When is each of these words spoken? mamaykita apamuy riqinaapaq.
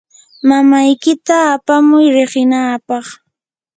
mamaykita 0.47 1.35
apamuy 1.55 2.05
riqinaapaq. 2.15 3.05